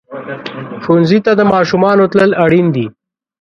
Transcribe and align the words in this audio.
ښوونځي 0.83 1.19
ته 1.25 1.31
د 1.35 1.41
ماشومانو 1.53 2.03
تلل 2.11 2.31
اړین 2.43 2.67
دي. 2.75 2.85